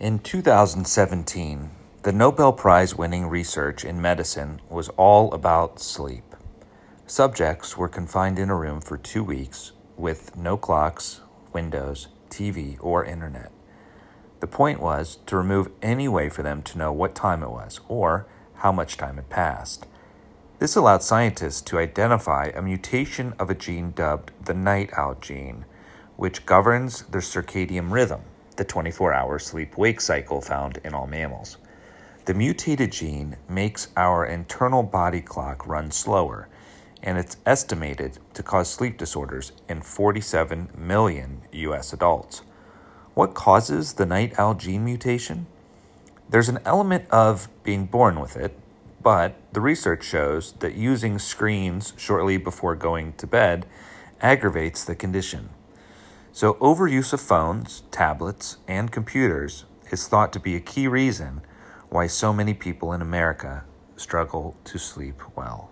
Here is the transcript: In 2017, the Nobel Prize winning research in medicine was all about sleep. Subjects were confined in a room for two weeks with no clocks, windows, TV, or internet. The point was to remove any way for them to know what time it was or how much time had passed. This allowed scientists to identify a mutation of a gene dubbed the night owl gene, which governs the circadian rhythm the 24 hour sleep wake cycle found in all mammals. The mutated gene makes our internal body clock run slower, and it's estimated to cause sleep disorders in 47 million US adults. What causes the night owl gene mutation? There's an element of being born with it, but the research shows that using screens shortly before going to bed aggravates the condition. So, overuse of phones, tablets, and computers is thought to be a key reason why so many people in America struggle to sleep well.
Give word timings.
In 0.00 0.18
2017, 0.18 1.70
the 2.04 2.12
Nobel 2.12 2.54
Prize 2.54 2.94
winning 2.94 3.26
research 3.26 3.84
in 3.84 4.00
medicine 4.00 4.62
was 4.70 4.88
all 4.96 5.30
about 5.34 5.78
sleep. 5.78 6.24
Subjects 7.06 7.76
were 7.76 7.86
confined 7.86 8.38
in 8.38 8.48
a 8.48 8.56
room 8.56 8.80
for 8.80 8.96
two 8.96 9.22
weeks 9.22 9.72
with 9.98 10.34
no 10.34 10.56
clocks, 10.56 11.20
windows, 11.52 12.08
TV, 12.30 12.78
or 12.80 13.04
internet. 13.04 13.52
The 14.40 14.46
point 14.46 14.80
was 14.80 15.18
to 15.26 15.36
remove 15.36 15.70
any 15.82 16.08
way 16.08 16.30
for 16.30 16.42
them 16.42 16.62
to 16.62 16.78
know 16.78 16.94
what 16.94 17.14
time 17.14 17.42
it 17.42 17.50
was 17.50 17.80
or 17.86 18.24
how 18.54 18.72
much 18.72 18.96
time 18.96 19.16
had 19.16 19.28
passed. 19.28 19.86
This 20.60 20.76
allowed 20.76 21.02
scientists 21.02 21.60
to 21.60 21.78
identify 21.78 22.52
a 22.54 22.62
mutation 22.62 23.34
of 23.38 23.50
a 23.50 23.54
gene 23.54 23.90
dubbed 23.90 24.32
the 24.42 24.54
night 24.54 24.94
owl 24.96 25.16
gene, 25.20 25.66
which 26.16 26.46
governs 26.46 27.02
the 27.02 27.18
circadian 27.18 27.90
rhythm 27.90 28.22
the 28.60 28.64
24 28.66 29.14
hour 29.14 29.38
sleep 29.38 29.78
wake 29.78 30.02
cycle 30.02 30.42
found 30.42 30.78
in 30.84 30.92
all 30.92 31.06
mammals. 31.06 31.56
The 32.26 32.34
mutated 32.34 32.92
gene 32.92 33.38
makes 33.48 33.88
our 33.96 34.26
internal 34.26 34.82
body 34.82 35.22
clock 35.22 35.66
run 35.66 35.90
slower, 35.90 36.46
and 37.02 37.16
it's 37.16 37.38
estimated 37.46 38.18
to 38.34 38.42
cause 38.42 38.68
sleep 38.68 38.98
disorders 38.98 39.52
in 39.66 39.80
47 39.80 40.68
million 40.76 41.40
US 41.52 41.94
adults. 41.94 42.42
What 43.14 43.32
causes 43.32 43.94
the 43.94 44.04
night 44.04 44.38
owl 44.38 44.52
gene 44.52 44.84
mutation? 44.84 45.46
There's 46.28 46.50
an 46.50 46.58
element 46.66 47.08
of 47.08 47.48
being 47.64 47.86
born 47.86 48.20
with 48.20 48.36
it, 48.36 48.54
but 49.02 49.36
the 49.54 49.62
research 49.62 50.04
shows 50.04 50.52
that 50.58 50.74
using 50.74 51.18
screens 51.18 51.94
shortly 51.96 52.36
before 52.36 52.74
going 52.74 53.14
to 53.14 53.26
bed 53.26 53.64
aggravates 54.20 54.84
the 54.84 54.94
condition. 54.94 55.48
So, 56.32 56.54
overuse 56.54 57.12
of 57.12 57.20
phones, 57.20 57.82
tablets, 57.90 58.58
and 58.68 58.92
computers 58.92 59.64
is 59.90 60.06
thought 60.06 60.32
to 60.32 60.40
be 60.40 60.54
a 60.54 60.60
key 60.60 60.86
reason 60.86 61.40
why 61.88 62.06
so 62.06 62.32
many 62.32 62.54
people 62.54 62.92
in 62.92 63.02
America 63.02 63.64
struggle 63.96 64.56
to 64.64 64.78
sleep 64.78 65.20
well. 65.34 65.70